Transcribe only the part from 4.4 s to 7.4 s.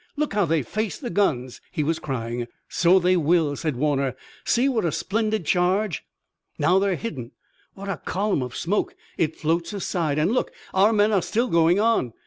"See what a splendid charge! Now they're hidden!